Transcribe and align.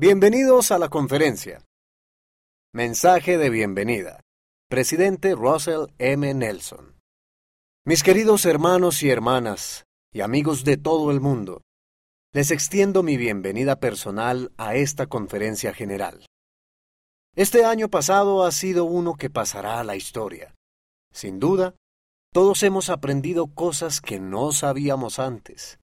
Bienvenidos 0.00 0.70
a 0.70 0.78
la 0.78 0.90
conferencia. 0.90 1.66
Mensaje 2.72 3.36
de 3.36 3.50
bienvenida. 3.50 4.20
Presidente 4.70 5.34
Russell 5.34 5.86
M. 5.98 6.34
Nelson. 6.34 6.96
Mis 7.84 8.04
queridos 8.04 8.46
hermanos 8.46 9.02
y 9.02 9.10
hermanas, 9.10 9.86
y 10.12 10.20
amigos 10.20 10.62
de 10.62 10.76
todo 10.76 11.10
el 11.10 11.20
mundo, 11.20 11.62
les 12.32 12.52
extiendo 12.52 13.02
mi 13.02 13.16
bienvenida 13.16 13.80
personal 13.80 14.52
a 14.56 14.76
esta 14.76 15.08
conferencia 15.08 15.74
general. 15.74 16.26
Este 17.34 17.64
año 17.64 17.88
pasado 17.88 18.44
ha 18.44 18.52
sido 18.52 18.84
uno 18.84 19.14
que 19.14 19.30
pasará 19.30 19.80
a 19.80 19.84
la 19.84 19.96
historia. 19.96 20.54
Sin 21.12 21.40
duda, 21.40 21.74
todos 22.32 22.62
hemos 22.62 22.88
aprendido 22.88 23.48
cosas 23.48 24.00
que 24.00 24.20
no 24.20 24.52
sabíamos 24.52 25.18
antes. 25.18 25.80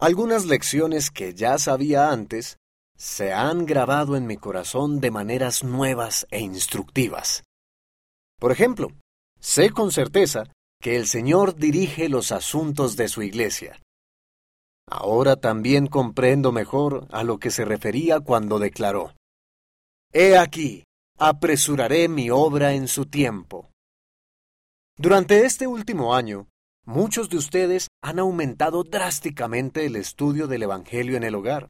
Algunas 0.00 0.44
lecciones 0.46 1.12
que 1.12 1.34
ya 1.34 1.56
sabía 1.58 2.10
antes 2.10 2.58
se 2.96 3.32
han 3.32 3.66
grabado 3.66 4.16
en 4.16 4.26
mi 4.26 4.36
corazón 4.36 5.00
de 5.00 5.10
maneras 5.10 5.62
nuevas 5.62 6.26
e 6.30 6.40
instructivas. 6.40 7.44
Por 8.38 8.52
ejemplo, 8.52 8.88
sé 9.38 9.70
con 9.70 9.92
certeza 9.92 10.44
que 10.80 10.96
el 10.96 11.06
Señor 11.06 11.56
dirige 11.56 12.08
los 12.08 12.32
asuntos 12.32 12.96
de 12.96 13.08
su 13.08 13.22
iglesia. 13.22 13.80
Ahora 14.88 15.36
también 15.36 15.88
comprendo 15.88 16.52
mejor 16.52 17.06
a 17.10 17.24
lo 17.24 17.38
que 17.38 17.50
se 17.50 17.64
refería 17.64 18.20
cuando 18.20 18.58
declaró, 18.58 19.14
He 20.12 20.38
aquí, 20.38 20.84
apresuraré 21.18 22.08
mi 22.08 22.30
obra 22.30 22.72
en 22.72 22.88
su 22.88 23.06
tiempo. 23.06 23.70
Durante 24.96 25.44
este 25.44 25.66
último 25.66 26.14
año, 26.14 26.48
muchos 26.86 27.28
de 27.28 27.36
ustedes 27.36 27.88
han 28.02 28.18
aumentado 28.18 28.84
drásticamente 28.84 29.84
el 29.84 29.96
estudio 29.96 30.46
del 30.46 30.62
Evangelio 30.62 31.16
en 31.16 31.24
el 31.24 31.34
hogar 31.34 31.68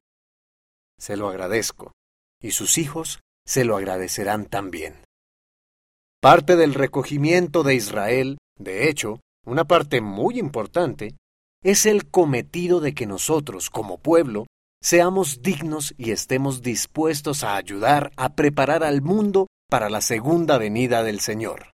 se 0.98 1.16
lo 1.16 1.28
agradezco, 1.28 1.92
y 2.40 2.52
sus 2.52 2.78
hijos 2.78 3.20
se 3.46 3.64
lo 3.64 3.76
agradecerán 3.76 4.46
también. 4.46 5.04
Parte 6.20 6.56
del 6.56 6.74
recogimiento 6.74 7.62
de 7.62 7.74
Israel, 7.74 8.38
de 8.58 8.88
hecho, 8.88 9.20
una 9.44 9.64
parte 9.64 10.00
muy 10.00 10.38
importante, 10.38 11.16
es 11.62 11.86
el 11.86 12.10
cometido 12.10 12.80
de 12.80 12.94
que 12.94 13.06
nosotros, 13.06 13.70
como 13.70 13.98
pueblo, 13.98 14.46
seamos 14.82 15.42
dignos 15.42 15.94
y 15.96 16.10
estemos 16.10 16.62
dispuestos 16.62 17.44
a 17.44 17.56
ayudar 17.56 18.12
a 18.16 18.34
preparar 18.34 18.84
al 18.84 19.02
mundo 19.02 19.46
para 19.68 19.90
la 19.90 20.00
segunda 20.00 20.58
venida 20.58 21.02
del 21.02 21.20
Señor. 21.20 21.70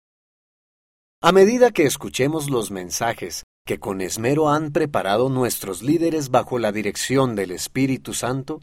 A 1.21 1.31
medida 1.31 1.71
que 1.71 1.83
escuchemos 1.83 2.49
los 2.49 2.71
mensajes 2.71 3.43
que 3.65 3.79
con 3.79 4.01
esmero 4.01 4.49
han 4.49 4.71
preparado 4.71 5.29
nuestros 5.29 5.83
líderes 5.83 6.29
bajo 6.29 6.59
la 6.59 6.71
dirección 6.71 7.35
del 7.35 7.51
Espíritu 7.51 8.13
Santo, 8.13 8.61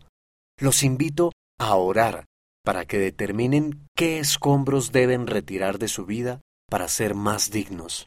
los 0.58 0.82
invito 0.82 1.32
a 1.58 1.76
orar 1.76 2.24
para 2.64 2.86
que 2.86 2.98
determinen 2.98 3.86
qué 3.94 4.18
escombros 4.18 4.90
deben 4.92 5.26
retirar 5.26 5.78
de 5.78 5.88
su 5.88 6.06
vida 6.06 6.40
para 6.68 6.88
ser 6.88 7.14
más 7.14 7.50
dignos. 7.50 8.06